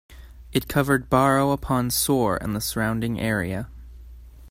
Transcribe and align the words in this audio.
It 0.51 0.67
covered 0.67 1.11
Barrow 1.11 1.51
upon 1.51 1.91
Soar 1.91 2.35
and 2.41 2.55
the 2.55 2.59
surrounding 2.59 3.19
area. 3.19 3.69